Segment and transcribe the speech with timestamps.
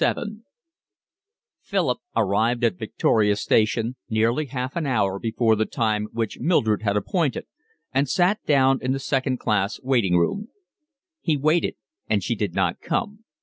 [0.01, 0.41] LVII
[1.61, 6.97] Philip arrived at Victoria Station nearly half an hour before the time which Mildred had
[6.97, 7.45] appointed,
[7.93, 10.47] and sat down in the second class waiting room.
[11.21, 11.75] He waited
[12.09, 13.25] and she did not come.